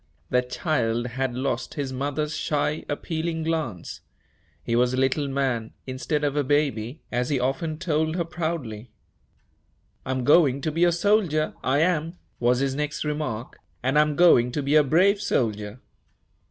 [0.31, 4.01] The child had lost his mother's shy, appealing glance.
[4.63, 8.89] He was a little man, instead of a baby, as he often told her proudly.
[10.03, 14.51] "I'm going to be a soldier, I am," was his next remark, "and I'm going
[14.53, 15.79] to be a brave soldier."